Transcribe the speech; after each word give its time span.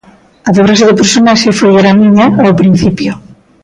A 0.47 0.49
dobraxe 0.57 0.87
do 0.89 0.99
personaxe 1.01 1.57
foi 1.59 1.71
era 1.81 1.97
miña 2.01 2.25
ao 2.43 2.57
principio. 2.61 3.11